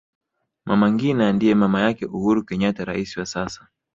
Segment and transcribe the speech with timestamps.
[0.67, 3.61] mama ngina ndiye mama yake uhuru kenyatta rais wa sasa